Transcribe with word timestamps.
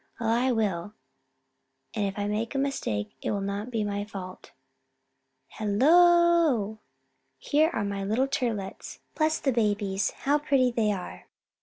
Well, 0.19 0.29
I 0.31 0.51
will, 0.51 0.93
and 1.93 2.07
if 2.07 2.17
I 2.17 2.25
make 2.25 2.55
a 2.55 2.57
mistake 2.57 3.11
it 3.21 3.29
will 3.29 3.39
not 3.39 3.69
be 3.69 3.83
my 3.83 4.03
fault. 4.03 4.51
Hello! 5.49 6.79
Here 7.37 7.69
are 7.71 7.83
my 7.85 7.97
dear 7.99 8.07
little 8.07 8.27
Turtlets! 8.27 8.97
Bless 9.13 9.37
the 9.39 9.51
babies, 9.53 10.09
how 10.25 10.39
pretty 10.39 10.71
they 10.71 10.91
are! 10.91 11.27